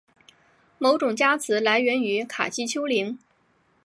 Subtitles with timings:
[0.79, 3.19] 其种加词来源于卡西丘陵。